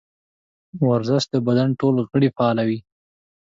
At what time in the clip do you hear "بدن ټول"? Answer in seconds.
1.47-1.95